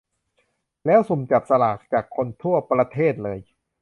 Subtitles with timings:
[0.85, 3.39] แล้วสุ่มจับสลากจากคนทั่วประเทศเลย